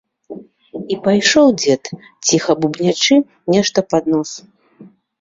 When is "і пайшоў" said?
0.95-1.47